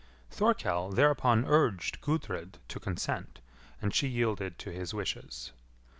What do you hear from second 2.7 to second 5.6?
consent, and she yielded to his wishes.